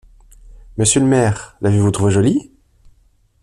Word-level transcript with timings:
Monsieur 0.77 0.99
le 0.99 1.05
maire, 1.05 1.55
l’avez-vous 1.61 1.91
trouvée 1.91 2.09
jolie? 2.11 2.51